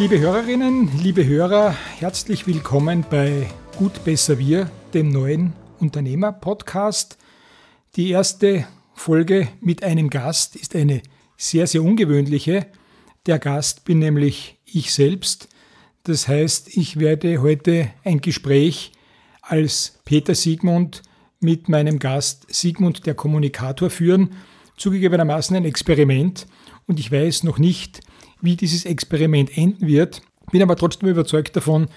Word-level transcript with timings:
Liebe 0.00 0.18
Hörerinnen, 0.18 0.88
liebe 1.02 1.26
Hörer, 1.26 1.76
herzlich 1.98 2.46
willkommen 2.46 3.04
bei 3.10 3.50
Gut 3.76 4.02
Besser 4.02 4.38
Wir, 4.38 4.70
dem 4.94 5.10
neuen 5.10 5.52
Unternehmer-Podcast. 5.78 7.18
Die 7.96 8.08
erste 8.08 8.66
Folge 8.94 9.48
mit 9.60 9.84
einem 9.84 10.08
Gast 10.08 10.56
ist 10.56 10.74
eine 10.74 11.02
sehr, 11.36 11.66
sehr 11.66 11.82
ungewöhnliche. 11.82 12.66
Der 13.26 13.38
Gast 13.38 13.84
bin 13.84 13.98
nämlich 13.98 14.56
ich 14.64 14.90
selbst. 14.94 15.50
Das 16.04 16.28
heißt, 16.28 16.78
ich 16.78 16.98
werde 16.98 17.42
heute 17.42 17.90
ein 18.02 18.22
Gespräch 18.22 18.92
als 19.42 19.98
Peter 20.06 20.34
Siegmund 20.34 21.02
mit 21.40 21.68
meinem 21.68 21.98
Gast 21.98 22.46
Siegmund 22.48 23.04
der 23.04 23.12
Kommunikator 23.12 23.90
führen. 23.90 24.30
Zugegebenermaßen 24.78 25.56
ein 25.56 25.66
Experiment 25.66 26.46
und 26.86 26.98
ich 26.98 27.12
weiß 27.12 27.42
noch 27.42 27.58
nicht, 27.58 28.00
wie 28.42 28.56
dieses 28.56 28.84
Experiment 28.84 29.56
enden 29.56 29.86
wird. 29.86 30.22
Bin 30.50 30.62
aber 30.62 30.76
trotzdem 30.76 31.08
überzeugt 31.08 31.56
davon, 31.56 31.88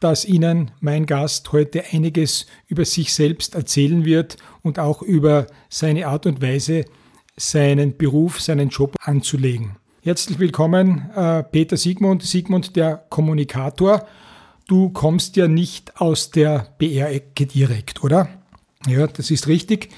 dass 0.00 0.24
Ihnen 0.24 0.72
mein 0.80 1.06
Gast 1.06 1.52
heute 1.52 1.84
einiges 1.92 2.46
über 2.66 2.84
sich 2.84 3.14
selbst 3.14 3.54
erzählen 3.54 4.04
wird 4.04 4.36
und 4.62 4.78
auch 4.78 5.00
über 5.02 5.46
seine 5.68 6.08
Art 6.08 6.26
und 6.26 6.42
Weise, 6.42 6.84
seinen 7.36 7.96
Beruf, 7.96 8.40
seinen 8.40 8.68
Job 8.68 8.96
anzulegen. 9.00 9.76
Herzlich 10.02 10.40
willkommen, 10.40 11.10
äh, 11.14 11.44
Peter 11.44 11.76
Siegmund, 11.76 12.24
Siegmund 12.24 12.74
der 12.74 12.96
Kommunikator. 13.08 14.06
Du 14.66 14.90
kommst 14.90 15.36
ja 15.36 15.46
nicht 15.46 16.00
aus 16.00 16.32
der 16.32 16.74
BR-Ecke 16.78 17.46
direkt, 17.46 18.02
oder? 18.02 18.28
Ja, 18.88 19.06
das 19.06 19.30
ist 19.30 19.46
richtig. 19.46 19.90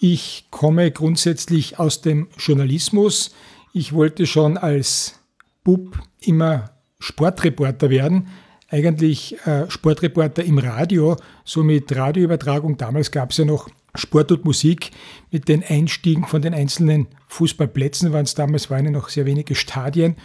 Ich 0.00 0.46
komme 0.50 0.90
grundsätzlich 0.90 1.78
aus 1.78 2.00
dem 2.00 2.28
Journalismus. 2.38 3.34
Ich 3.74 3.92
wollte 3.92 4.26
schon 4.26 4.56
als 4.56 5.21
Bub 5.64 5.98
immer 6.20 6.70
Sportreporter 6.98 7.90
werden, 7.90 8.28
eigentlich 8.68 9.36
äh, 9.46 9.70
Sportreporter 9.70 10.42
im 10.44 10.58
Radio, 10.58 11.16
so 11.44 11.62
mit 11.62 11.94
Radioübertragung. 11.94 12.78
Damals 12.78 13.10
gab 13.10 13.30
es 13.30 13.36
ja 13.36 13.44
noch 13.44 13.68
Sport 13.94 14.32
und 14.32 14.44
Musik 14.44 14.90
mit 15.30 15.48
den 15.48 15.62
Einstiegen 15.62 16.24
von 16.24 16.40
den 16.40 16.54
einzelnen 16.54 17.08
Fußballplätzen, 17.28 18.12
waren 18.12 18.24
es 18.24 18.34
damals 18.34 18.70
waren 18.70 18.86
ja 18.86 18.90
noch 18.90 19.10
sehr 19.10 19.26
wenige 19.26 19.54
Stadien. 19.54 20.16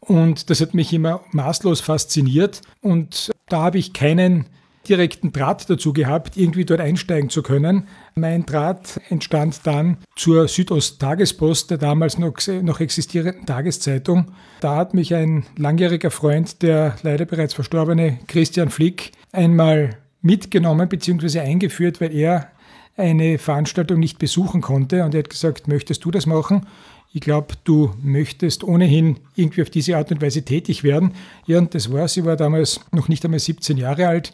Und 0.00 0.48
das 0.48 0.62
hat 0.62 0.72
mich 0.72 0.94
immer 0.94 1.20
maßlos 1.32 1.82
fasziniert. 1.82 2.62
Und 2.80 3.30
da 3.48 3.60
habe 3.60 3.78
ich 3.78 3.92
keinen 3.92 4.46
direkten 4.88 5.32
Draht 5.32 5.68
dazu 5.68 5.92
gehabt, 5.92 6.36
irgendwie 6.36 6.64
dort 6.64 6.80
einsteigen 6.80 7.30
zu 7.30 7.42
können. 7.42 7.86
Mein 8.14 8.46
Draht 8.46 9.00
entstand 9.08 9.60
dann 9.64 9.98
zur 10.16 10.48
Südost-Tagespost, 10.48 11.70
der 11.70 11.78
damals 11.78 12.18
noch, 12.18 12.34
noch 12.62 12.80
existierenden 12.80 13.46
Tageszeitung. 13.46 14.32
Da 14.60 14.76
hat 14.76 14.94
mich 14.94 15.14
ein 15.14 15.44
langjähriger 15.56 16.10
Freund, 16.10 16.62
der 16.62 16.96
leider 17.02 17.26
bereits 17.26 17.54
verstorbene 17.54 18.18
Christian 18.26 18.70
Flick, 18.70 19.12
einmal 19.32 19.96
mitgenommen 20.22 20.88
bzw. 20.88 21.40
eingeführt, 21.40 22.00
weil 22.00 22.14
er 22.14 22.50
eine 22.96 23.38
Veranstaltung 23.38 23.98
nicht 23.98 24.18
besuchen 24.18 24.60
konnte. 24.60 25.04
Und 25.04 25.14
er 25.14 25.20
hat 25.20 25.30
gesagt, 25.30 25.68
möchtest 25.68 26.04
du 26.04 26.10
das 26.10 26.26
machen? 26.26 26.66
Ich 27.12 27.20
glaube, 27.20 27.54
du 27.64 27.92
möchtest 28.02 28.62
ohnehin 28.62 29.18
irgendwie 29.34 29.62
auf 29.62 29.70
diese 29.70 29.96
Art 29.96 30.12
und 30.12 30.22
Weise 30.22 30.44
tätig 30.44 30.84
werden. 30.84 31.12
Ja, 31.44 31.58
und 31.58 31.74
das 31.74 31.92
war 31.92 32.06
sie, 32.06 32.24
war 32.24 32.36
damals 32.36 32.80
noch 32.92 33.08
nicht 33.08 33.24
einmal 33.24 33.40
17 33.40 33.78
Jahre 33.78 34.06
alt 34.06 34.32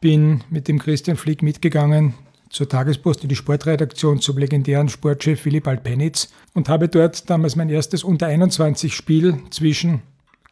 bin 0.00 0.42
mit 0.50 0.68
dem 0.68 0.78
Christian 0.78 1.16
Flick 1.16 1.42
mitgegangen 1.42 2.14
zur 2.50 2.68
Tagespost 2.68 3.22
in 3.22 3.28
die 3.28 3.36
Sportredaktion 3.36 4.20
zum 4.20 4.38
legendären 4.38 4.88
Sportchef 4.88 5.40
Philipp 5.40 5.66
Alpenitz 5.66 6.28
und 6.54 6.68
habe 6.68 6.88
dort 6.88 7.28
damals 7.28 7.56
mein 7.56 7.68
erstes 7.68 8.04
Unter-21-Spiel 8.04 9.42
zwischen, 9.50 10.02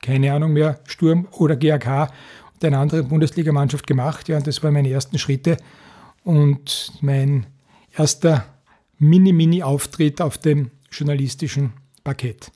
keine 0.02 0.32
Ahnung 0.32 0.52
mehr, 0.52 0.80
Sturm 0.84 1.28
oder 1.32 1.56
GAK 1.56 2.10
und 2.54 2.64
einer 2.64 2.78
anderen 2.78 3.08
Bundesligamannschaft 3.08 3.86
gemacht. 3.86 4.28
Ja, 4.28 4.38
und 4.38 4.46
das 4.46 4.62
waren 4.62 4.74
meine 4.74 4.90
ersten 4.90 5.18
Schritte 5.18 5.56
und 6.24 6.92
mein 7.00 7.46
erster 7.96 8.46
Mini-Mini-Auftritt 8.98 10.20
auf 10.20 10.38
dem 10.38 10.70
journalistischen 10.90 11.72
Parkett. 12.02 12.50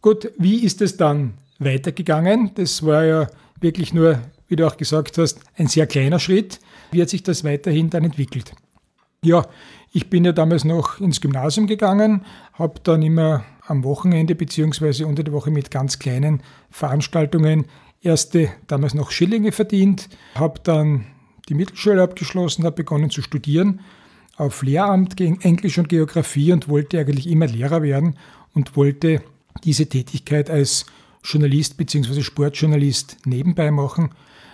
Gut, 0.00 0.30
wie 0.38 0.64
ist 0.64 0.80
es 0.82 0.96
dann 0.96 1.34
weitergegangen? 1.58 2.52
Das 2.54 2.84
war 2.84 3.04
ja 3.04 3.28
wirklich 3.60 3.92
nur 3.92 4.20
wie 4.48 4.56
du 4.56 4.66
auch 4.66 4.76
gesagt 4.76 5.18
hast, 5.18 5.40
ein 5.56 5.68
sehr 5.68 5.86
kleiner 5.86 6.18
Schritt. 6.18 6.58
Wie 6.90 7.00
hat 7.00 7.10
sich 7.10 7.22
das 7.22 7.44
weiterhin 7.44 7.90
dann 7.90 8.04
entwickelt? 8.04 8.52
Ja, 9.22 9.46
ich 9.92 10.10
bin 10.10 10.24
ja 10.24 10.32
damals 10.32 10.64
noch 10.64 11.00
ins 11.00 11.20
Gymnasium 11.20 11.66
gegangen, 11.66 12.24
habe 12.54 12.80
dann 12.82 13.02
immer 13.02 13.44
am 13.66 13.84
Wochenende 13.84 14.34
bzw. 14.34 15.04
unter 15.04 15.22
der 15.22 15.32
Woche 15.32 15.50
mit 15.50 15.70
ganz 15.70 15.98
kleinen 15.98 16.42
Veranstaltungen 16.70 17.66
erste 18.00 18.50
damals 18.68 18.94
noch 18.94 19.10
Schillinge 19.10 19.52
verdient, 19.52 20.08
habe 20.34 20.60
dann 20.62 21.06
die 21.48 21.54
Mittelschule 21.54 22.02
abgeschlossen, 22.02 22.64
habe 22.64 22.76
begonnen 22.76 23.10
zu 23.10 23.22
studieren 23.22 23.80
auf 24.36 24.62
Lehramt 24.62 25.16
gegen 25.16 25.40
Englisch 25.40 25.78
und 25.78 25.88
Geografie 25.88 26.52
und 26.52 26.68
wollte 26.68 26.98
eigentlich 26.98 27.28
immer 27.28 27.46
Lehrer 27.46 27.82
werden 27.82 28.16
und 28.54 28.76
wollte 28.76 29.20
diese 29.64 29.86
Tätigkeit 29.86 30.48
als 30.48 30.86
Journalist 31.24 31.76
bzw. 31.76 32.22
Sportjournalist 32.22 33.16
nebenbei 33.26 33.72
machen 33.72 34.10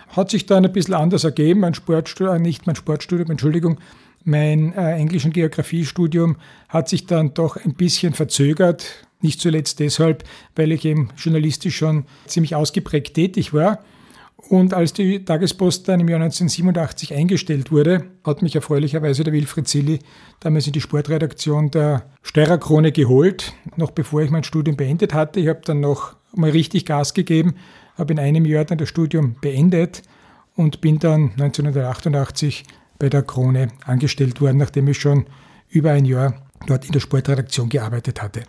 hat 0.09 0.29
sich 0.29 0.45
dann 0.45 0.65
ein 0.65 0.71
bisschen 0.71 0.93
anders 0.93 1.23
ergeben. 1.23 1.61
Mein 1.61 1.73
Sportstudium, 1.73 2.35
äh, 2.35 2.39
nicht 2.39 2.67
mein 2.67 2.75
Sportstudium, 2.75 3.31
Entschuldigung, 3.31 3.79
mein 4.23 4.73
äh, 4.73 4.95
Englisch- 4.95 5.25
und 5.25 5.33
Geografiestudium 5.33 6.37
hat 6.67 6.89
sich 6.89 7.05
dann 7.05 7.33
doch 7.33 7.57
ein 7.57 7.75
bisschen 7.75 8.13
verzögert. 8.13 9.07
Nicht 9.21 9.39
zuletzt 9.39 9.79
deshalb, 9.79 10.23
weil 10.55 10.71
ich 10.71 10.83
eben 10.83 11.09
journalistisch 11.15 11.77
schon 11.77 12.05
ziemlich 12.25 12.55
ausgeprägt 12.55 13.13
tätig 13.13 13.53
war. 13.53 13.83
Und 14.49 14.73
als 14.73 14.93
die 14.93 15.23
Tagespost 15.25 15.87
dann 15.87 15.99
im 15.99 16.09
Jahr 16.09 16.21
1987 16.21 17.13
eingestellt 17.13 17.71
wurde, 17.71 18.05
hat 18.23 18.41
mich 18.41 18.55
erfreulicherweise 18.55 19.23
der 19.23 19.33
Wilfried 19.33 19.67
Zilli 19.67 19.99
damals 20.39 20.67
in 20.67 20.73
die 20.73 20.81
Sportredaktion 20.81 21.71
der 21.71 22.09
Steirer 22.21 22.57
Krone 22.57 22.91
geholt, 22.91 23.53
noch 23.75 23.91
bevor 23.91 24.21
ich 24.21 24.29
mein 24.29 24.43
Studium 24.43 24.75
beendet 24.75 25.13
hatte. 25.13 25.39
Ich 25.39 25.47
habe 25.47 25.61
dann 25.65 25.79
noch 25.79 26.15
mal 26.35 26.49
richtig 26.49 26.85
Gas 26.85 27.13
gegeben 27.13 27.55
habe 27.97 28.13
in 28.13 28.19
einem 28.19 28.45
Jahr 28.45 28.65
dann 28.65 28.77
das 28.77 28.89
Studium 28.89 29.35
beendet 29.41 30.03
und 30.55 30.81
bin 30.81 30.99
dann 30.99 31.31
1988 31.31 32.65
bei 32.99 33.09
der 33.09 33.23
Krone 33.23 33.69
angestellt 33.85 34.41
worden, 34.41 34.57
nachdem 34.57 34.87
ich 34.87 34.99
schon 34.99 35.25
über 35.69 35.91
ein 35.91 36.05
Jahr 36.05 36.45
dort 36.67 36.85
in 36.85 36.91
der 36.91 36.99
Sportredaktion 36.99 37.69
gearbeitet 37.69 38.21
hatte. 38.21 38.43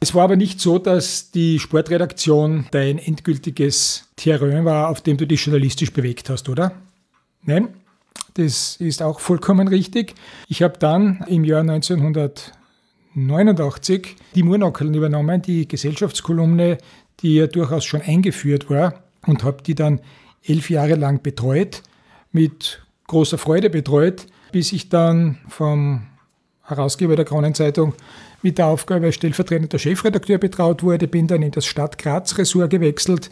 Es 0.00 0.14
war 0.14 0.24
aber 0.24 0.36
nicht 0.36 0.60
so, 0.60 0.78
dass 0.78 1.30
die 1.30 1.60
Sportredaktion 1.60 2.66
dein 2.72 2.98
endgültiges 2.98 4.08
Terrain 4.16 4.64
war, 4.64 4.88
auf 4.88 5.00
dem 5.00 5.16
du 5.16 5.26
dich 5.26 5.46
journalistisch 5.46 5.92
bewegt 5.92 6.28
hast, 6.28 6.48
oder? 6.48 6.72
Nein, 7.44 7.68
das 8.34 8.76
ist 8.76 9.02
auch 9.02 9.20
vollkommen 9.20 9.68
richtig. 9.68 10.14
Ich 10.48 10.62
habe 10.62 10.78
dann 10.78 11.24
im 11.28 11.44
Jahr 11.44 11.60
1989 11.60 14.16
die 14.34 14.42
Murnockeln 14.42 14.92
übernommen, 14.92 15.40
die 15.40 15.68
Gesellschaftskolumne 15.68 16.78
die 17.20 17.36
ja 17.36 17.46
durchaus 17.46 17.84
schon 17.84 18.02
eingeführt 18.02 18.68
war 18.70 19.02
und 19.26 19.44
habe 19.44 19.62
die 19.62 19.74
dann 19.74 20.00
elf 20.44 20.70
Jahre 20.70 20.94
lang 20.94 21.22
betreut, 21.22 21.82
mit 22.32 22.82
großer 23.06 23.38
Freude 23.38 23.70
betreut, 23.70 24.26
bis 24.52 24.72
ich 24.72 24.88
dann 24.88 25.38
vom 25.48 26.06
Herausgeber 26.62 27.16
der 27.16 27.24
Kronenzeitung 27.24 27.94
mit 28.42 28.58
der 28.58 28.66
Aufgabe 28.66 29.06
als 29.06 29.14
stellvertretender 29.14 29.78
Chefredakteur 29.78 30.38
betraut 30.38 30.82
wurde, 30.82 31.06
bin 31.06 31.26
dann 31.26 31.42
in 31.42 31.52
das 31.52 31.66
Stadt 31.66 31.98
Graz-Ressort 31.98 32.70
gewechselt, 32.70 33.30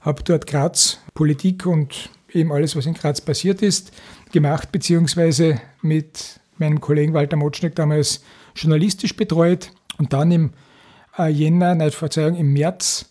habe 0.00 0.22
dort 0.22 0.46
Graz 0.46 0.98
Politik 1.14 1.66
und 1.66 2.10
eben 2.32 2.52
alles, 2.52 2.76
was 2.76 2.86
in 2.86 2.94
Graz 2.94 3.20
passiert 3.20 3.62
ist, 3.62 3.92
gemacht, 4.32 4.72
beziehungsweise 4.72 5.60
mit 5.82 6.40
meinem 6.58 6.80
Kollegen 6.80 7.12
Walter 7.12 7.36
Motschneck 7.36 7.74
damals 7.74 8.22
journalistisch 8.54 9.16
betreut 9.16 9.72
und 9.98 10.12
dann 10.12 10.30
im 10.30 10.52
äh, 11.18 11.28
Jänner, 11.28 11.74
nein, 11.74 11.90
Verzeihung, 11.90 12.36
im 12.36 12.52
März 12.52 13.10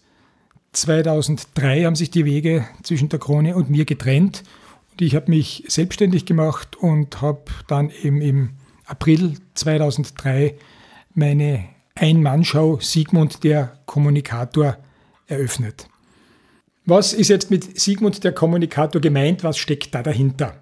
2003 0.75 1.85
haben 1.85 1.95
sich 1.95 2.11
die 2.11 2.25
Wege 2.25 2.67
zwischen 2.83 3.09
der 3.09 3.19
Krone 3.19 3.55
und 3.55 3.69
mir 3.69 3.85
getrennt. 3.85 4.43
Und 4.91 5.01
ich 5.01 5.15
habe 5.15 5.31
mich 5.31 5.63
selbstständig 5.67 6.25
gemacht 6.25 6.75
und 6.75 7.21
habe 7.21 7.45
dann 7.67 7.91
eben 8.03 8.21
im 8.21 8.49
April 8.85 9.35
2003 9.55 10.55
meine 11.13 11.65
Ein-Mann-Show 11.95 12.79
Sigmund 12.81 13.43
der 13.43 13.79
Kommunikator 13.85 14.77
eröffnet. 15.27 15.87
Was 16.85 17.13
ist 17.13 17.29
jetzt 17.29 17.49
mit 17.49 17.79
Sigmund 17.79 18.23
der 18.23 18.33
Kommunikator 18.33 19.01
gemeint? 19.01 19.43
Was 19.43 19.57
steckt 19.57 19.95
da 19.95 20.03
dahinter? 20.03 20.59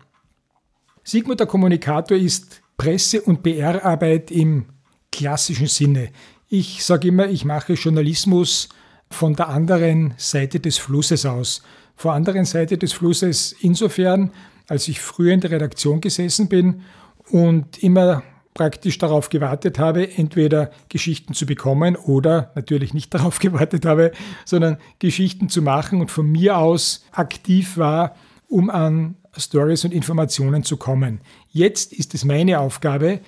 Sigmund 1.04 1.39
der 1.39 1.48
Kommunikator 1.48 2.18
ist 2.18 2.62
Presse- 2.77 3.21
und 3.21 3.44
PR-Arbeit 3.44 4.31
im 4.31 4.66
klassischen 5.12 5.68
Sinne. 5.68 6.12
Ich 6.48 6.83
sage 6.83 7.09
immer, 7.09 7.27
ich 7.27 7.45
mache 7.45 7.74
Journalismus 7.74 8.69
von 9.13 9.36
der 9.36 9.50
anderen 9.50 10.13
Seite 10.18 10.60
des 10.60 10.77
Flusses 10.77 11.25
aus. 11.25 11.63
Vor 11.95 12.13
anderen 12.13 12.45
Seite 12.45 12.77
des 12.77 12.94
Flusses 12.94 13.56
insofern, 13.62 14.31
als 14.68 14.88
ich 14.88 15.00
früher 15.00 15.33
in 15.33 15.42
der 15.42 15.51
Redaktion 15.51 16.01
gesessen 16.01 16.50
bin 16.50 16.81
und 17.30 17.81
immer 17.83 18.24
praktisch 18.54 18.98
darauf 18.98 19.30
gewartet 19.30 19.80
habe, 19.80 20.12
entweder 20.18 20.71
Geschichten 20.89 21.33
zu 21.33 21.45
bekommen 21.45 21.95
oder 21.95 22.51
natürlich 22.56 22.94
nicht 22.94 23.13
darauf 23.13 23.39
gewartet 23.39 23.86
habe, 23.86 24.12
sondern 24.45 24.77
Geschichten 25.00 25.50
zu 25.50 25.62
machen 25.62 26.01
und 26.01 26.12
von 26.12 26.30
mir 26.30 26.57
aus 26.57 27.06
aktiv 27.12 27.77
war, 27.77 28.16
um 28.48 28.69
an 28.69 29.16
Stories 29.36 29.83
und 29.83 29.94
Informationen 29.94 30.63
zu 30.63 30.77
kommen. 30.77 31.21
Jetzt 31.50 31.94
ist 31.94 32.13
es 32.13 32.24
meine 32.24 32.59
Aufgabe, 32.59 33.19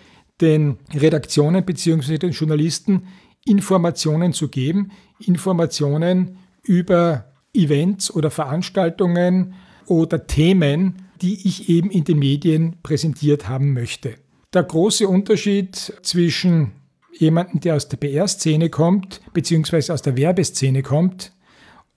den 0.41 0.77
Redaktionen 0.93 1.65
bzw. 1.65 2.17
den 2.17 2.31
Journalisten 2.31 3.07
Informationen 3.45 4.33
zu 4.33 4.49
geben, 4.49 4.91
Informationen 5.19 6.37
über 6.63 7.31
Events 7.53 8.11
oder 8.11 8.31
Veranstaltungen 8.31 9.53
oder 9.87 10.27
Themen, 10.27 10.95
die 11.21 11.47
ich 11.47 11.69
eben 11.69 11.89
in 11.89 12.03
den 12.03 12.19
Medien 12.19 12.75
präsentiert 12.83 13.47
haben 13.47 13.73
möchte. 13.73 14.15
Der 14.53 14.63
große 14.63 15.07
Unterschied 15.07 15.75
zwischen 16.01 16.71
jemandem, 17.13 17.61
der 17.61 17.75
aus 17.75 17.87
der 17.87 17.97
PR-Szene 17.97 18.69
kommt, 18.69 19.21
beziehungsweise 19.33 19.93
aus 19.93 20.01
der 20.01 20.17
Werbeszene 20.17 20.81
kommt, 20.81 21.31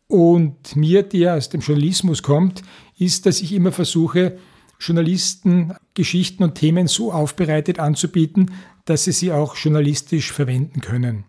und 0.08 0.74
mir, 0.74 1.02
der 1.02 1.34
aus 1.34 1.50
dem 1.50 1.60
Journalismus 1.60 2.22
kommt, 2.22 2.62
ist, 2.98 3.26
dass 3.26 3.42
ich 3.42 3.52
immer 3.52 3.72
versuche, 3.72 4.38
Journalisten 4.80 5.74
Geschichten 5.94 6.44
und 6.44 6.54
Themen 6.54 6.86
so 6.86 7.12
aufbereitet 7.12 7.78
anzubieten, 7.78 8.52
dass 8.84 9.04
sie 9.04 9.12
sie 9.12 9.32
auch 9.32 9.56
journalistisch 9.56 10.32
verwenden 10.32 10.80
können. 10.80 11.24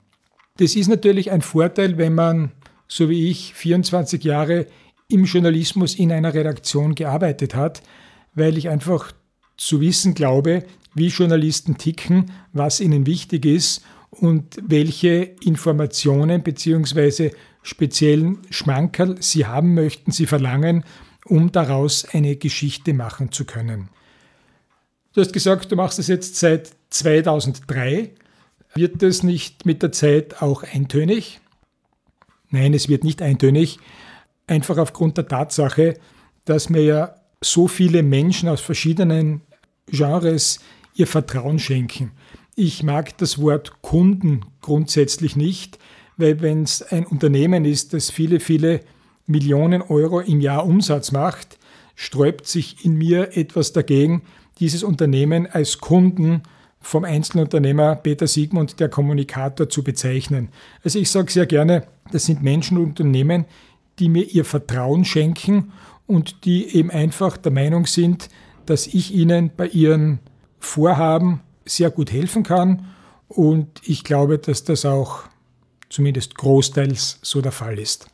Das 0.59 0.75
ist 0.75 0.89
natürlich 0.89 1.31
ein 1.31 1.41
Vorteil, 1.41 1.97
wenn 1.97 2.13
man, 2.13 2.51
so 2.85 3.09
wie 3.09 3.29
ich, 3.29 3.53
24 3.53 4.21
Jahre 4.25 4.65
im 5.07 5.23
Journalismus 5.23 5.95
in 5.95 6.11
einer 6.11 6.33
Redaktion 6.33 6.95
gearbeitet 6.95 7.55
hat, 7.55 7.81
weil 8.35 8.57
ich 8.57 8.67
einfach 8.67 9.13
zu 9.55 9.79
wissen 9.79 10.15
glaube, 10.15 10.65
wie 10.93 11.07
Journalisten 11.07 11.77
ticken, 11.77 12.31
was 12.51 12.81
ihnen 12.81 13.05
wichtig 13.05 13.45
ist 13.45 13.85
und 14.09 14.57
welche 14.61 15.33
Informationen 15.45 16.43
bzw. 16.43 17.31
speziellen 17.63 18.39
Schmankerl 18.49 19.15
sie 19.21 19.45
haben 19.45 19.75
möchten, 19.75 20.11
sie 20.11 20.25
verlangen, 20.25 20.83
um 21.23 21.53
daraus 21.53 22.03
eine 22.11 22.35
Geschichte 22.35 22.93
machen 22.93 23.31
zu 23.31 23.45
können. 23.45 23.87
Du 25.13 25.21
hast 25.21 25.31
gesagt, 25.31 25.71
du 25.71 25.77
machst 25.77 25.99
es 25.99 26.07
jetzt 26.07 26.35
seit 26.35 26.69
2003. 26.89 28.11
Wird 28.73 29.01
das 29.01 29.23
nicht 29.23 29.65
mit 29.65 29.81
der 29.81 29.91
Zeit 29.91 30.41
auch 30.41 30.63
eintönig? 30.63 31.39
Nein, 32.49 32.73
es 32.73 32.89
wird 32.89 33.03
nicht 33.03 33.21
eintönig, 33.21 33.79
einfach 34.47 34.77
aufgrund 34.77 35.17
der 35.17 35.27
Tatsache, 35.27 35.95
dass 36.45 36.69
mir 36.69 36.83
ja 36.83 37.15
so 37.41 37.67
viele 37.67 38.03
Menschen 38.03 38.49
aus 38.49 38.61
verschiedenen 38.61 39.41
Genres 39.87 40.59
ihr 40.95 41.07
Vertrauen 41.07 41.59
schenken. 41.59 42.11
Ich 42.55 42.83
mag 42.83 43.17
das 43.17 43.39
Wort 43.41 43.81
Kunden 43.81 44.45
grundsätzlich 44.61 45.35
nicht, 45.35 45.79
weil 46.17 46.41
wenn 46.41 46.63
es 46.63 46.83
ein 46.83 47.05
Unternehmen 47.05 47.65
ist, 47.65 47.93
das 47.93 48.09
viele, 48.09 48.39
viele 48.39 48.81
Millionen 49.25 49.81
Euro 49.81 50.19
im 50.19 50.41
Jahr 50.41 50.65
Umsatz 50.65 51.11
macht, 51.11 51.57
sträubt 51.95 52.47
sich 52.47 52.83
in 52.83 52.95
mir 52.95 53.37
etwas 53.37 53.71
dagegen, 53.73 54.23
dieses 54.59 54.83
Unternehmen 54.83 55.47
als 55.47 55.77
Kunden 55.77 56.43
vom 56.81 57.03
Einzelunternehmer 57.03 57.95
Peter 57.95 58.27
Siegmund, 58.27 58.79
der 58.79 58.89
Kommunikator, 58.89 59.69
zu 59.69 59.83
bezeichnen. 59.83 60.49
Also 60.83 60.99
ich 60.99 61.11
sage 61.11 61.31
sehr 61.31 61.45
gerne, 61.45 61.83
das 62.11 62.25
sind 62.25 62.41
Menschen 62.41 62.77
und 62.77 62.85
Unternehmen, 62.85 63.45
die 63.99 64.09
mir 64.09 64.23
ihr 64.23 64.45
Vertrauen 64.45 65.05
schenken 65.05 65.71
und 66.07 66.45
die 66.45 66.75
eben 66.75 66.89
einfach 66.89 67.37
der 67.37 67.51
Meinung 67.51 67.85
sind, 67.85 68.29
dass 68.65 68.87
ich 68.87 69.13
ihnen 69.13 69.51
bei 69.55 69.67
ihren 69.67 70.19
Vorhaben 70.59 71.41
sehr 71.65 71.91
gut 71.91 72.11
helfen 72.11 72.43
kann. 72.43 72.87
Und 73.27 73.67
ich 73.83 74.03
glaube, 74.03 74.39
dass 74.39 74.63
das 74.63 74.85
auch 74.85 75.23
zumindest 75.89 76.35
großteils 76.35 77.19
so 77.21 77.41
der 77.41 77.51
Fall 77.51 77.77
ist. 77.77 78.07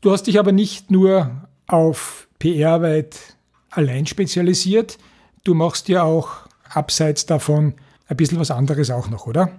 Du 0.00 0.10
hast 0.12 0.26
dich 0.26 0.38
aber 0.38 0.52
nicht 0.52 0.90
nur 0.90 1.30
auf 1.66 2.28
PR-Arbeit 2.38 3.36
allein 3.70 4.06
spezialisiert, 4.06 4.98
du 5.44 5.54
machst 5.54 5.88
ja 5.88 6.02
auch 6.02 6.43
abseits 6.76 7.26
davon 7.26 7.74
ein 8.06 8.16
bisschen 8.16 8.38
was 8.38 8.50
anderes 8.50 8.90
auch 8.90 9.08
noch, 9.08 9.26
oder? 9.26 9.50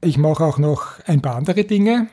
Ich 0.00 0.18
mache 0.18 0.44
auch 0.44 0.58
noch 0.58 0.98
ein 1.06 1.22
paar 1.22 1.36
andere 1.36 1.64
Dinge. 1.64 2.08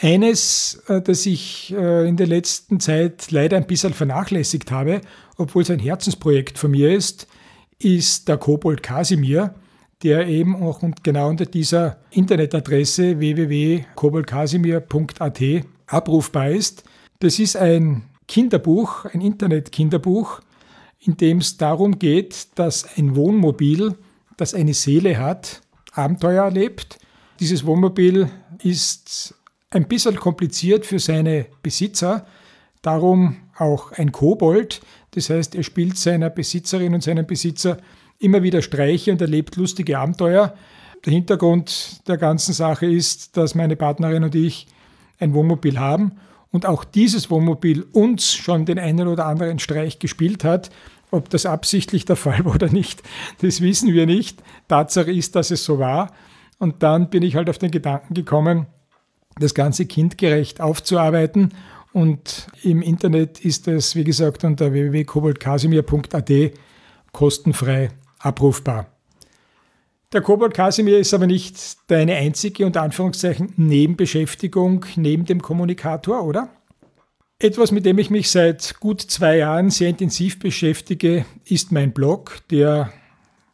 Eines, 0.00 0.82
äh, 0.88 1.02
das 1.02 1.26
ich 1.26 1.74
äh, 1.76 2.08
in 2.08 2.16
der 2.16 2.26
letzten 2.26 2.80
Zeit 2.80 3.30
leider 3.30 3.56
ein 3.56 3.66
bisschen 3.66 3.92
vernachlässigt 3.92 4.70
habe, 4.70 5.00
obwohl 5.36 5.62
es 5.62 5.70
ein 5.70 5.78
Herzensprojekt 5.78 6.58
von 6.58 6.70
mir 6.70 6.94
ist, 6.94 7.26
ist 7.78 8.28
der 8.28 8.36
Kobold 8.36 8.82
Casimir, 8.82 9.54
der 10.02 10.28
eben 10.28 10.62
auch 10.62 10.80
genau 11.02 11.28
unter 11.28 11.46
dieser 11.46 11.98
Internetadresse 12.10 13.18
www.koboldcasimir.at 13.18 15.40
abrufbar 15.86 16.50
ist. 16.50 16.84
Das 17.18 17.38
ist 17.38 17.56
ein 17.56 18.04
Kinderbuch, 18.28 19.06
ein 19.06 19.20
Internet-Kinderbuch, 19.20 20.40
in 21.00 21.16
dem 21.16 21.38
es 21.38 21.56
darum 21.56 21.98
geht, 21.98 22.48
dass 22.56 22.96
ein 22.96 23.16
Wohnmobil, 23.16 23.96
das 24.36 24.54
eine 24.54 24.74
Seele 24.74 25.18
hat, 25.18 25.62
Abenteuer 25.92 26.44
erlebt. 26.44 26.98
Dieses 27.40 27.64
Wohnmobil 27.64 28.30
ist 28.62 29.34
ein 29.70 29.88
bisschen 29.88 30.16
kompliziert 30.16 30.84
für 30.84 30.98
seine 30.98 31.46
Besitzer, 31.62 32.26
darum 32.82 33.36
auch 33.56 33.92
ein 33.92 34.12
Kobold. 34.12 34.80
Das 35.12 35.30
heißt, 35.30 35.54
er 35.54 35.62
spielt 35.62 35.96
seiner 35.96 36.30
Besitzerin 36.30 36.94
und 36.94 37.02
seinem 37.02 37.26
Besitzer 37.26 37.78
immer 38.18 38.42
wieder 38.42 38.62
Streiche 38.62 39.10
und 39.10 39.20
erlebt 39.20 39.56
lustige 39.56 39.98
Abenteuer. 39.98 40.54
Der 41.04 41.12
Hintergrund 41.12 42.06
der 42.06 42.18
ganzen 42.18 42.52
Sache 42.52 42.86
ist, 42.86 43.36
dass 43.36 43.54
meine 43.54 43.76
Partnerin 43.76 44.24
und 44.24 44.34
ich 44.34 44.66
ein 45.18 45.32
Wohnmobil 45.32 45.78
haben 45.78 46.12
und 46.52 46.66
auch 46.66 46.84
dieses 46.84 47.30
Wohnmobil 47.30 47.86
uns 47.92 48.34
schon 48.34 48.64
den 48.64 48.78
einen 48.78 49.08
oder 49.08 49.26
anderen 49.26 49.58
Streich 49.58 49.98
gespielt 49.98 50.44
hat. 50.44 50.70
Ob 51.12 51.28
das 51.28 51.46
absichtlich 51.46 52.04
der 52.04 52.16
Fall 52.16 52.44
war 52.44 52.54
oder 52.54 52.68
nicht, 52.68 53.02
das 53.40 53.60
wissen 53.60 53.92
wir 53.92 54.06
nicht. 54.06 54.42
Tatsache 54.68 55.12
ist, 55.12 55.34
dass 55.34 55.50
es 55.50 55.64
so 55.64 55.78
war. 55.78 56.12
Und 56.58 56.82
dann 56.82 57.10
bin 57.10 57.22
ich 57.22 57.36
halt 57.36 57.48
auf 57.50 57.58
den 57.58 57.70
Gedanken 57.70 58.14
gekommen, 58.14 58.66
das 59.38 59.54
Ganze 59.54 59.86
kindgerecht 59.86 60.60
aufzuarbeiten. 60.60 61.54
Und 61.92 62.46
im 62.62 62.82
Internet 62.82 63.44
ist 63.44 63.66
es, 63.66 63.96
wie 63.96 64.04
gesagt, 64.04 64.44
unter 64.44 64.72
www.koboldkasimir.at 64.72 66.30
kostenfrei 67.12 67.88
abrufbar. 68.18 68.86
Der 70.12 70.22
Kobold 70.22 70.54
Kasimir 70.54 70.98
ist 70.98 71.14
aber 71.14 71.28
nicht 71.28 71.56
deine 71.86 72.16
einzige 72.16 72.66
und 72.66 72.76
Anführungszeichen 72.76 73.52
Nebenbeschäftigung 73.56 74.84
neben 74.96 75.24
dem 75.24 75.40
Kommunikator, 75.40 76.24
oder? 76.24 76.48
Etwas, 77.38 77.70
mit 77.70 77.86
dem 77.86 77.96
ich 77.98 78.10
mich 78.10 78.28
seit 78.28 78.80
gut 78.80 79.00
zwei 79.00 79.36
Jahren 79.36 79.70
sehr 79.70 79.88
intensiv 79.88 80.40
beschäftige, 80.40 81.26
ist 81.44 81.70
mein 81.70 81.92
Blog, 81.92 82.38
der 82.50 82.92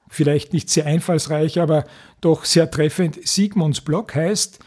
vielleicht 0.09 0.55
nicht 0.55 0.71
sehr 0.71 0.87
einfallsreich, 0.87 1.61
aber 1.61 1.85
doch 2.23 2.47
sehr 2.47 2.71
treffend 2.71 3.19
Sigmunds 3.29 3.83
Blog 3.83 4.15
heißt. 4.15 4.59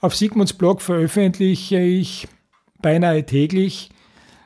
Auf 0.00 0.16
Sigmunds 0.16 0.54
Blog 0.54 0.80
veröffentliche 0.80 1.78
ich 1.78 2.28
beinahe 2.80 3.26
täglich 3.26 3.90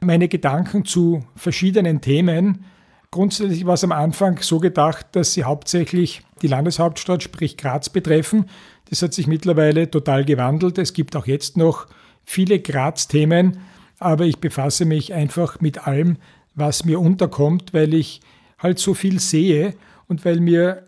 meine 0.01 0.27
Gedanken 0.27 0.85
zu 0.85 1.25
verschiedenen 1.37 2.01
Themen, 2.01 2.65
Grundsätzlich 3.13 3.67
war 3.67 3.75
es 3.75 3.83
am 3.83 3.91
Anfang 3.91 4.41
so 4.41 4.61
gedacht, 4.61 5.07
dass 5.13 5.33
sie 5.33 5.43
hauptsächlich 5.43 6.23
die 6.43 6.47
Landeshauptstadt, 6.47 7.25
sprich 7.25 7.57
Graz, 7.57 7.89
betreffen. 7.89 8.49
Das 8.89 9.03
hat 9.03 9.15
sich 9.15 9.27
mittlerweile 9.27 9.91
total 9.91 10.25
gewandelt. 10.25 10.79
Es 10.79 10.93
gibt 10.93 11.17
auch 11.17 11.27
jetzt 11.27 11.57
noch 11.57 11.87
viele 12.25 12.61
Graz-Themen, 12.61 13.59
aber 13.99 14.27
ich 14.27 14.39
befasse 14.39 14.85
mich 14.85 15.13
einfach 15.13 15.61
mit 15.61 15.89
allem, 15.89 16.19
was 16.55 16.85
mir 16.85 17.01
unterkommt, 17.01 17.75
weil 17.75 17.95
ich 17.95 18.21
halt 18.59 18.79
so 18.79 18.95
viel 18.95 19.19
sehe 19.19 19.75
und 20.07 20.25
weil 20.25 20.39
mir 20.39 20.87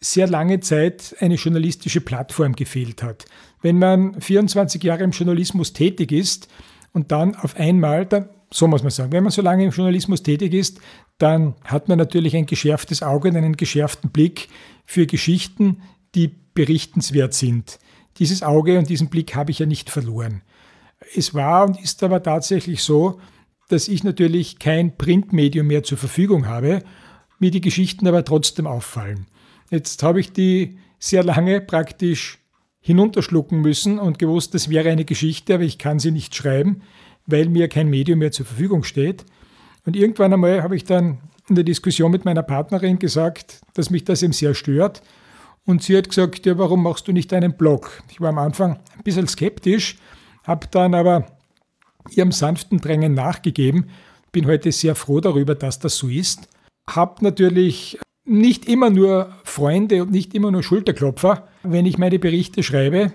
sehr 0.00 0.28
lange 0.28 0.60
Zeit 0.60 1.16
eine 1.18 1.34
journalistische 1.34 2.00
Plattform 2.00 2.54
gefehlt 2.54 3.02
hat. 3.02 3.24
Wenn 3.62 3.78
man 3.78 4.20
24 4.20 4.82
Jahre 4.82 5.02
im 5.02 5.10
Journalismus 5.10 5.72
tätig 5.72 6.12
ist 6.12 6.48
und 6.92 7.10
dann 7.10 7.34
auf 7.34 7.56
einmal, 7.56 8.06
dann 8.06 8.28
so 8.54 8.68
muss 8.68 8.84
man 8.84 8.92
sagen. 8.92 9.10
Wenn 9.10 9.24
man 9.24 9.32
so 9.32 9.42
lange 9.42 9.64
im 9.64 9.70
Journalismus 9.70 10.22
tätig 10.22 10.54
ist, 10.54 10.80
dann 11.18 11.56
hat 11.64 11.88
man 11.88 11.98
natürlich 11.98 12.36
ein 12.36 12.46
geschärftes 12.46 13.02
Auge 13.02 13.28
und 13.28 13.36
einen 13.36 13.56
geschärften 13.56 14.10
Blick 14.10 14.48
für 14.84 15.06
Geschichten, 15.06 15.82
die 16.14 16.28
berichtenswert 16.28 17.34
sind. 17.34 17.80
Dieses 18.18 18.44
Auge 18.44 18.78
und 18.78 18.88
diesen 18.88 19.10
Blick 19.10 19.34
habe 19.34 19.50
ich 19.50 19.58
ja 19.58 19.66
nicht 19.66 19.90
verloren. 19.90 20.42
Es 21.16 21.34
war 21.34 21.66
und 21.66 21.82
ist 21.82 22.04
aber 22.04 22.22
tatsächlich 22.22 22.84
so, 22.84 23.18
dass 23.70 23.88
ich 23.88 24.04
natürlich 24.04 24.60
kein 24.60 24.96
Printmedium 24.96 25.66
mehr 25.66 25.82
zur 25.82 25.98
Verfügung 25.98 26.46
habe, 26.46 26.84
mir 27.40 27.50
die 27.50 27.60
Geschichten 27.60 28.06
aber 28.06 28.24
trotzdem 28.24 28.68
auffallen. 28.68 29.26
Jetzt 29.70 30.00
habe 30.04 30.20
ich 30.20 30.32
die 30.32 30.78
sehr 31.00 31.24
lange 31.24 31.60
praktisch 31.60 32.38
hinunterschlucken 32.78 33.62
müssen 33.62 33.98
und 33.98 34.20
gewusst, 34.20 34.54
das 34.54 34.68
wäre 34.68 34.90
eine 34.90 35.04
Geschichte, 35.04 35.54
aber 35.54 35.64
ich 35.64 35.78
kann 35.78 35.98
sie 35.98 36.12
nicht 36.12 36.36
schreiben 36.36 36.82
weil 37.26 37.48
mir 37.48 37.68
kein 37.68 37.88
Medium 37.88 38.18
mehr 38.18 38.32
zur 38.32 38.46
Verfügung 38.46 38.84
steht. 38.84 39.24
Und 39.86 39.96
irgendwann 39.96 40.32
einmal 40.32 40.62
habe 40.62 40.76
ich 40.76 40.84
dann 40.84 41.18
in 41.48 41.54
der 41.54 41.64
Diskussion 41.64 42.10
mit 42.10 42.24
meiner 42.24 42.42
Partnerin 42.42 42.98
gesagt, 42.98 43.60
dass 43.74 43.90
mich 43.90 44.04
das 44.04 44.22
eben 44.22 44.32
sehr 44.32 44.54
stört. 44.54 45.02
Und 45.66 45.82
sie 45.82 45.96
hat 45.96 46.08
gesagt, 46.08 46.44
ja, 46.46 46.58
warum 46.58 46.82
machst 46.82 47.08
du 47.08 47.12
nicht 47.12 47.32
einen 47.32 47.56
Blog? 47.56 48.02
Ich 48.10 48.20
war 48.20 48.28
am 48.30 48.38
Anfang 48.38 48.78
ein 48.96 49.02
bisschen 49.02 49.28
skeptisch, 49.28 49.96
habe 50.44 50.66
dann 50.70 50.94
aber 50.94 51.26
ihrem 52.10 52.32
sanften 52.32 52.80
Drängen 52.80 53.14
nachgegeben, 53.14 53.88
bin 54.32 54.46
heute 54.46 54.72
sehr 54.72 54.94
froh 54.94 55.20
darüber, 55.20 55.54
dass 55.54 55.78
das 55.78 55.96
so 55.96 56.08
ist. 56.08 56.48
Habe 56.88 57.24
natürlich 57.24 57.98
nicht 58.26 58.66
immer 58.66 58.90
nur 58.90 59.32
Freunde 59.44 60.02
und 60.02 60.10
nicht 60.10 60.34
immer 60.34 60.50
nur 60.50 60.62
Schulterklopfer, 60.62 61.48
wenn 61.62 61.86
ich 61.86 61.98
meine 61.98 62.18
Berichte 62.18 62.62
schreibe. 62.62 63.12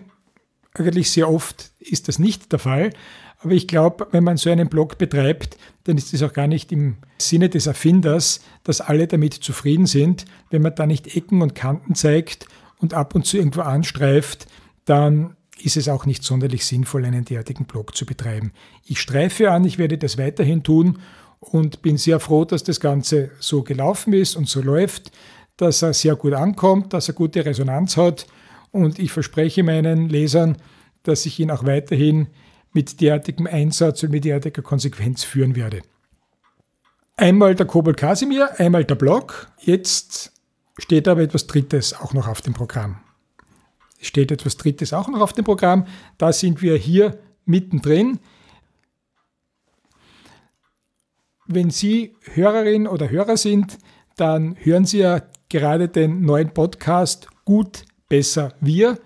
Eigentlich 0.73 1.11
sehr 1.11 1.29
oft 1.29 1.71
ist 1.79 2.07
das 2.07 2.19
nicht 2.19 2.51
der 2.51 2.59
Fall. 2.59 2.91
Aber 3.39 3.53
ich 3.53 3.67
glaube, 3.67 4.07
wenn 4.11 4.23
man 4.23 4.37
so 4.37 4.49
einen 4.49 4.67
Blog 4.67 4.97
betreibt, 4.97 5.57
dann 5.85 5.97
ist 5.97 6.13
es 6.13 6.21
auch 6.23 6.33
gar 6.33 6.47
nicht 6.47 6.71
im 6.71 6.97
Sinne 7.17 7.49
des 7.49 7.67
Erfinders, 7.67 8.41
dass 8.63 8.81
alle 8.81 9.07
damit 9.07 9.33
zufrieden 9.33 9.85
sind. 9.85 10.25
Wenn 10.49 10.61
man 10.61 10.75
da 10.75 10.85
nicht 10.85 11.15
Ecken 11.15 11.41
und 11.41 11.55
Kanten 11.55 11.95
zeigt 11.95 12.47
und 12.79 12.93
ab 12.93 13.15
und 13.15 13.25
zu 13.25 13.37
irgendwo 13.37 13.61
anstreift, 13.61 14.47
dann 14.85 15.37
ist 15.61 15.77
es 15.77 15.87
auch 15.87 16.05
nicht 16.05 16.23
sonderlich 16.23 16.65
sinnvoll, 16.65 17.05
einen 17.05 17.25
derartigen 17.25 17.65
Blog 17.65 17.95
zu 17.95 18.05
betreiben. 18.05 18.51
Ich 18.85 18.99
streife 18.99 19.51
an, 19.51 19.65
ich 19.65 19.77
werde 19.77 19.97
das 19.97 20.17
weiterhin 20.17 20.63
tun 20.63 20.99
und 21.39 21.81
bin 21.81 21.97
sehr 21.97 22.19
froh, 22.19 22.45
dass 22.45 22.63
das 22.63 22.79
Ganze 22.79 23.31
so 23.39 23.63
gelaufen 23.63 24.13
ist 24.13 24.35
und 24.35 24.47
so 24.47 24.61
läuft, 24.61 25.11
dass 25.57 25.81
er 25.81 25.93
sehr 25.93 26.15
gut 26.15 26.33
ankommt, 26.33 26.93
dass 26.93 27.07
er 27.07 27.13
gute 27.13 27.45
Resonanz 27.45 27.97
hat 27.97 28.27
und 28.71 28.99
ich 28.99 29.11
verspreche 29.11 29.63
meinen 29.63 30.09
Lesern, 30.09 30.57
dass 31.03 31.25
ich 31.25 31.39
ihn 31.39 31.51
auch 31.51 31.65
weiterhin 31.65 32.27
mit 32.73 33.01
derartigem 33.01 33.47
Einsatz 33.47 34.03
und 34.03 34.11
mit 34.11 34.25
derartiger 34.25 34.61
Konsequenz 34.61 35.23
führen 35.23 35.55
werde. 35.55 35.81
Einmal 37.17 37.55
der 37.55 37.65
Kobol 37.65 37.95
Kasimir, 37.95 38.59
einmal 38.59 38.85
der 38.85 38.95
Blog. 38.95 39.47
Jetzt 39.59 40.31
steht 40.77 41.07
aber 41.07 41.21
etwas 41.21 41.47
Drittes 41.47 41.93
auch 41.93 42.13
noch 42.13 42.27
auf 42.27 42.41
dem 42.41 42.53
Programm. 42.53 43.01
Es 43.99 44.07
steht 44.07 44.31
etwas 44.31 44.55
Drittes 44.55 44.93
auch 44.93 45.09
noch 45.09 45.19
auf 45.19 45.33
dem 45.33 45.43
Programm. 45.43 45.85
Da 46.17 46.31
sind 46.31 46.61
wir 46.61 46.77
hier 46.77 47.19
mittendrin. 47.45 48.19
Wenn 51.45 51.71
Sie 51.71 52.15
Hörerin 52.33 52.87
oder 52.87 53.09
Hörer 53.09 53.35
sind, 53.35 53.77
dann 54.15 54.55
hören 54.57 54.85
Sie 54.85 54.99
ja 54.99 55.23
gerade 55.49 55.89
den 55.89 56.21
neuen 56.21 56.53
Podcast 56.53 57.27
Gut, 57.43 57.85
besser, 58.07 58.53
wir. 58.61 58.99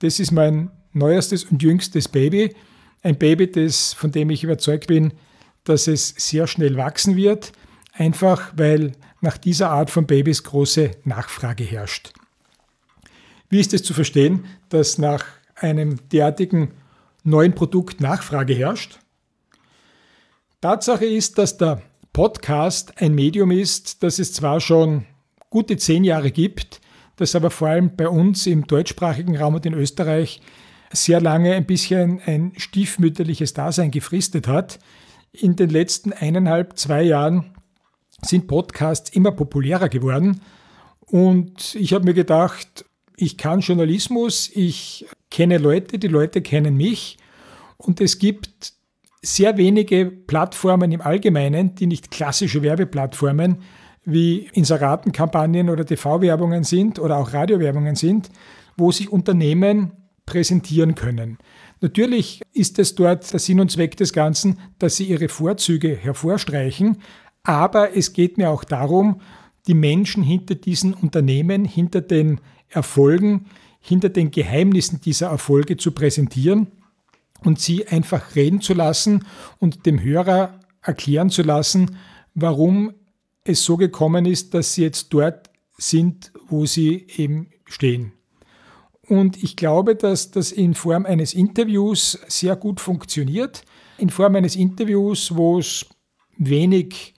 Das 0.00 0.20
ist 0.20 0.32
mein 0.32 0.70
neuestes 0.92 1.44
und 1.44 1.62
jüngstes 1.62 2.08
Baby. 2.08 2.54
Ein 3.02 3.18
Baby, 3.18 3.50
das, 3.50 3.92
von 3.94 4.12
dem 4.12 4.30
ich 4.30 4.44
überzeugt 4.44 4.86
bin, 4.86 5.12
dass 5.64 5.86
es 5.86 6.14
sehr 6.16 6.46
schnell 6.46 6.76
wachsen 6.76 7.16
wird, 7.16 7.52
einfach 7.92 8.52
weil 8.56 8.92
nach 9.20 9.38
dieser 9.38 9.70
Art 9.70 9.90
von 9.90 10.06
Babys 10.06 10.42
große 10.42 10.92
Nachfrage 11.04 11.64
herrscht. 11.64 12.12
Wie 13.48 13.60
ist 13.60 13.74
es 13.74 13.82
zu 13.82 13.94
verstehen, 13.94 14.44
dass 14.68 14.98
nach 14.98 15.24
einem 15.56 15.98
derartigen 16.10 16.72
neuen 17.24 17.54
Produkt 17.54 18.00
Nachfrage 18.00 18.54
herrscht? 18.54 18.98
Tatsache 20.60 21.06
ist, 21.06 21.38
dass 21.38 21.56
der 21.56 21.82
Podcast 22.12 23.00
ein 23.00 23.14
Medium 23.14 23.50
ist, 23.50 24.02
das 24.02 24.18
es 24.18 24.32
zwar 24.32 24.60
schon 24.60 25.06
gute 25.48 25.76
zehn 25.76 26.04
Jahre 26.04 26.30
gibt, 26.30 26.80
das 27.16 27.34
aber 27.34 27.50
vor 27.50 27.68
allem 27.68 27.96
bei 27.96 28.08
uns 28.08 28.46
im 28.46 28.66
deutschsprachigen 28.66 29.36
Raum 29.36 29.54
und 29.54 29.66
in 29.66 29.74
Österreich 29.74 30.40
sehr 30.92 31.20
lange 31.20 31.54
ein 31.54 31.66
bisschen 31.66 32.20
ein 32.26 32.52
stiefmütterliches 32.56 33.54
Dasein 33.54 33.90
gefristet 33.90 34.48
hat. 34.48 34.78
In 35.32 35.56
den 35.56 35.70
letzten 35.70 36.12
eineinhalb, 36.12 36.78
zwei 36.78 37.02
Jahren 37.02 37.52
sind 38.22 38.48
Podcasts 38.48 39.10
immer 39.10 39.32
populärer 39.32 39.88
geworden. 39.88 40.40
Und 41.00 41.74
ich 41.74 41.92
habe 41.92 42.04
mir 42.04 42.14
gedacht, 42.14 42.84
ich 43.16 43.36
kann 43.36 43.60
Journalismus, 43.60 44.50
ich 44.52 45.06
kenne 45.30 45.58
Leute, 45.58 45.98
die 45.98 46.08
Leute 46.08 46.42
kennen 46.42 46.76
mich. 46.76 47.18
Und 47.76 48.00
es 48.00 48.18
gibt 48.18 48.72
sehr 49.22 49.56
wenige 49.56 50.06
Plattformen 50.06 50.92
im 50.92 51.00
Allgemeinen, 51.00 51.74
die 51.74 51.86
nicht 51.86 52.10
klassische 52.10 52.62
Werbeplattformen 52.62 53.58
wie 54.04 54.48
Inseratenkampagnen 54.54 55.68
oder 55.68 55.84
TV-Werbungen 55.84 56.64
sind 56.64 56.98
oder 56.98 57.18
auch 57.18 57.32
Radiowerbungen 57.32 57.96
sind, 57.96 58.30
wo 58.76 58.90
sich 58.92 59.12
Unternehmen 59.12 59.92
präsentieren 60.30 60.94
können. 60.94 61.38
Natürlich 61.80 62.40
ist 62.52 62.78
es 62.78 62.94
dort 62.94 63.32
der 63.32 63.40
Sinn 63.40 63.58
und 63.58 63.72
Zweck 63.72 63.96
des 63.96 64.12
Ganzen, 64.12 64.60
dass 64.78 64.96
sie 64.96 65.04
ihre 65.04 65.28
Vorzüge 65.28 65.96
hervorstreichen, 65.96 66.98
aber 67.42 67.96
es 67.96 68.12
geht 68.12 68.38
mir 68.38 68.50
auch 68.50 68.62
darum, 68.62 69.20
die 69.66 69.74
Menschen 69.74 70.22
hinter 70.22 70.54
diesen 70.54 70.94
Unternehmen, 70.94 71.64
hinter 71.64 72.00
den 72.00 72.40
Erfolgen, 72.68 73.46
hinter 73.80 74.08
den 74.08 74.30
Geheimnissen 74.30 75.00
dieser 75.00 75.28
Erfolge 75.30 75.76
zu 75.76 75.90
präsentieren 75.90 76.68
und 77.44 77.58
sie 77.58 77.88
einfach 77.88 78.36
reden 78.36 78.60
zu 78.60 78.72
lassen 78.72 79.24
und 79.58 79.84
dem 79.84 80.00
Hörer 80.00 80.60
erklären 80.82 81.30
zu 81.30 81.42
lassen, 81.42 81.96
warum 82.34 82.92
es 83.42 83.64
so 83.64 83.76
gekommen 83.76 84.26
ist, 84.26 84.54
dass 84.54 84.74
sie 84.74 84.82
jetzt 84.82 85.08
dort 85.12 85.50
sind, 85.76 86.30
wo 86.48 86.66
sie 86.66 87.06
eben 87.16 87.48
stehen. 87.64 88.12
Und 89.10 89.42
ich 89.42 89.56
glaube, 89.56 89.96
dass 89.96 90.30
das 90.30 90.52
in 90.52 90.74
Form 90.74 91.04
eines 91.04 91.34
Interviews 91.34 92.16
sehr 92.28 92.54
gut 92.54 92.78
funktioniert. 92.78 93.62
In 93.98 94.08
Form 94.08 94.36
eines 94.36 94.54
Interviews, 94.54 95.34
wo 95.34 95.58
es 95.58 95.84
wenig 96.38 97.14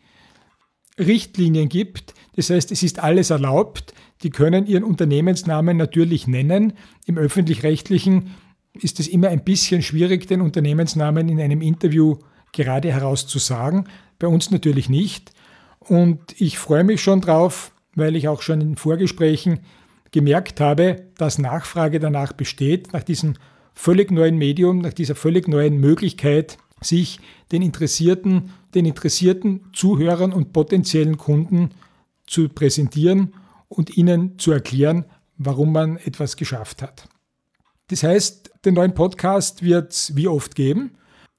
Richtlinien 0.98 1.68
gibt. 1.68 2.14
Das 2.34 2.48
heißt, 2.48 2.72
es 2.72 2.82
ist 2.82 2.98
alles 2.98 3.28
erlaubt. 3.28 3.92
Die 4.22 4.30
können 4.30 4.66
ihren 4.66 4.84
Unternehmensnamen 4.84 5.76
natürlich 5.76 6.26
nennen. 6.26 6.72
Im 7.04 7.18
öffentlich-rechtlichen 7.18 8.30
ist 8.72 8.98
es 8.98 9.06
immer 9.06 9.28
ein 9.28 9.44
bisschen 9.44 9.82
schwierig, 9.82 10.26
den 10.26 10.40
Unternehmensnamen 10.40 11.28
in 11.28 11.42
einem 11.42 11.60
Interview 11.60 12.16
gerade 12.52 12.90
heraus 12.90 13.26
zu 13.26 13.38
sagen. 13.38 13.84
Bei 14.18 14.28
uns 14.28 14.50
natürlich 14.50 14.88
nicht. 14.88 15.32
Und 15.78 16.40
ich 16.40 16.58
freue 16.58 16.84
mich 16.84 17.02
schon 17.02 17.20
drauf, 17.20 17.72
weil 17.94 18.16
ich 18.16 18.28
auch 18.28 18.40
schon 18.40 18.62
in 18.62 18.76
Vorgesprächen 18.76 19.60
gemerkt 20.12 20.60
habe, 20.60 21.08
dass 21.16 21.38
Nachfrage 21.38 21.98
danach 21.98 22.32
besteht, 22.32 22.92
nach 22.92 23.02
diesem 23.02 23.34
völlig 23.74 24.10
neuen 24.10 24.36
Medium, 24.36 24.78
nach 24.78 24.92
dieser 24.92 25.14
völlig 25.14 25.48
neuen 25.48 25.78
Möglichkeit, 25.78 26.58
sich 26.80 27.20
den 27.50 27.62
interessierten, 27.62 28.50
den 28.74 28.86
interessierten 28.86 29.64
Zuhörern 29.72 30.32
und 30.32 30.52
potenziellen 30.52 31.16
Kunden 31.16 31.70
zu 32.26 32.48
präsentieren 32.48 33.34
und 33.68 33.96
ihnen 33.96 34.38
zu 34.38 34.52
erklären, 34.52 35.06
warum 35.38 35.72
man 35.72 35.96
etwas 35.96 36.36
geschafft 36.36 36.82
hat. 36.82 37.08
Das 37.88 38.02
heißt, 38.02 38.52
den 38.64 38.74
neuen 38.74 38.94
Podcast 38.94 39.62
wird 39.62 39.92
es 39.92 40.16
wie 40.16 40.28
oft 40.28 40.54
geben. 40.54 40.92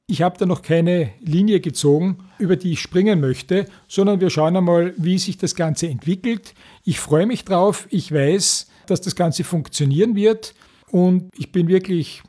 Ich 0.06 0.22
habe 0.22 0.38
da 0.38 0.46
noch 0.46 0.62
keine 0.62 1.12
Linie 1.22 1.62
gezogen, 1.62 2.18
über 2.38 2.58
die 2.58 2.74
ich 2.74 2.82
springen 2.82 3.22
möchte, 3.22 3.68
sondern 3.88 4.20
wir 4.20 4.30
schauen 4.30 4.58
einmal, 4.58 4.94
wie 4.98 5.18
sich 5.18 5.38
das 5.38 5.56
Ganze 5.56 5.88
entwickelt. 5.88 6.54
Ich 6.84 7.00
freue 7.00 7.26
mich 7.26 7.46
drauf. 7.46 7.88
Ich 7.90 8.12
weiß, 8.12 8.68
dass 8.86 9.00
das 9.00 9.16
Ganze 9.16 9.46
funktionieren 9.46 10.16
wird 10.16 10.56
und 10.92 11.30
ich 11.38 11.54
bin 11.54 11.70
wirklich 11.70 12.22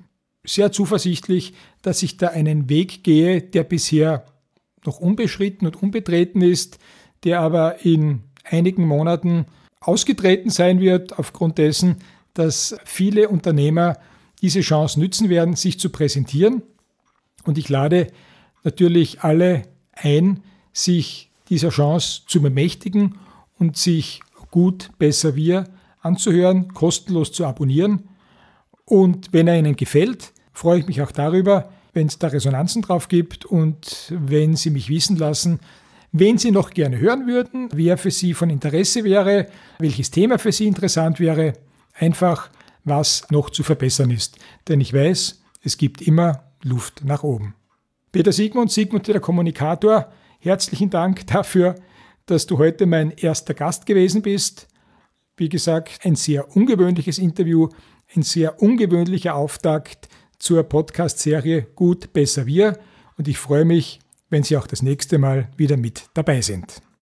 sehr 0.47 0.71
zuversichtlich, 0.71 1.55
dass 1.83 2.05
ich 2.05 2.17
da 2.17 2.29
einen 2.29 2.69
Weg 2.69 3.03
gehe, 3.03 3.43
der 3.43 3.65
bisher 3.65 4.25
noch 4.85 5.01
unbeschritten 5.01 5.67
und 5.67 5.83
unbetreten 5.83 6.43
ist, 6.43 6.79
der 7.25 7.41
aber 7.41 7.85
in 7.85 8.21
einigen 8.45 8.87
Monaten 8.87 9.47
ausgetreten 9.81 10.51
sein 10.51 10.79
wird, 10.79 11.19
aufgrund 11.19 11.59
dessen, 11.59 11.97
dass 12.35 12.77
viele 12.85 13.29
Unternehmer 13.29 13.99
diese 14.43 14.61
Chance 14.61 15.01
nützen 15.01 15.29
werden, 15.29 15.57
sich 15.57 15.81
zu 15.81 15.91
präsentieren 15.91 16.63
und 17.45 17.59
ich 17.59 17.69
lade 17.69 18.09
natürlich 18.63 19.23
alle 19.23 19.63
ein, 19.93 20.43
sich 20.73 21.31
dieser 21.49 21.71
Chance 21.71 22.23
zu 22.27 22.43
bemächtigen 22.43 23.19
und 23.59 23.77
sich 23.77 24.21
gut, 24.51 24.91
besser 24.99 25.37
wir 25.37 25.65
anzuhören, 26.01 26.73
kostenlos 26.75 27.33
zu 27.33 27.47
abonnieren. 27.47 28.09
Und 28.85 29.33
wenn 29.33 29.49
er 29.49 29.59
Ihnen 29.59 29.77
gefällt, 29.77 30.33
freue 30.53 30.81
ich 30.81 30.87
mich 30.87 31.03
auch 31.03 31.13
darüber, 31.13 31.71
wenn 31.93 32.07
es 32.07 32.19
da 32.19 32.29
Resonanzen 32.29 32.83
drauf 32.83 33.09
gibt 33.09 33.45
und 33.45 34.13
wenn 34.15 34.57
Sie 34.57 34.71
mich 34.71 34.89
wissen 34.89 35.17
lassen, 35.17 35.61
wen 36.13 36.39
Sie 36.39 36.51
noch 36.51 36.71
gerne 36.71 36.99
hören 36.99 37.27
würden, 37.27 37.69
wer 37.73 37.97
für 37.99 38.11
Sie 38.11 38.35
von 38.35 38.51
Interesse 38.51 39.05
wäre, 39.05 39.49
welches 39.79 40.11
Thema 40.11 40.39
für 40.39 40.53
Sie 40.53 40.67
interessant 40.67 41.21
wäre, 41.21 41.55
einfach 41.95 42.51
was 42.85 43.27
noch 43.31 43.51
zu 43.51 43.63
verbessern 43.63 44.11
ist. 44.11 44.39
Denn 44.69 44.81
ich 44.81 44.93
weiß, 44.93 45.43
es 45.63 45.77
gibt 45.79 46.03
immer 46.03 46.45
Luft 46.65 47.05
nach 47.05 47.23
oben. 47.23 47.55
Peter 48.11 48.33
Sigmund, 48.33 48.73
Sigmund 48.73 49.07
der 49.07 49.21
Kommunikator, 49.21 50.13
herzlichen 50.41 50.91
Dank 50.91 51.27
dafür, 51.27 51.77
dass 52.27 52.47
du 52.47 52.59
heute 52.59 52.87
mein 52.87 53.11
erster 53.11 53.55
Gast 53.55 53.87
gewesen 53.87 54.23
bist. 54.23 54.69
Wie 55.37 55.49
gesagt, 55.49 56.01
ein 56.05 56.17
sehr 56.17 56.57
ungewöhnliches 56.57 57.19
Interview, 57.19 57.69
ein 58.15 58.23
sehr 58.23 58.63
ungewöhnlicher 58.63 59.35
Auftakt 59.35 60.09
zur 60.39 60.63
Podcast-Serie 60.63 61.63
Gut, 61.75 62.13
besser 62.13 62.47
wir. 62.47 62.79
Und 63.17 63.29
ich 63.29 63.39
freue 63.39 63.65
mich, 63.65 64.01
wenn 64.31 64.43
Sie 64.43 64.57
auch 64.57 64.67
das 64.67 64.83
nächste 64.83 65.19
Mal 65.19 65.49
wieder 65.57 65.77
mit 65.77 66.09
dabei 66.15 66.41
sind. 66.41 66.85